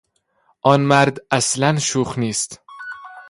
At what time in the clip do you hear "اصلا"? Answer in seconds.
1.31-1.77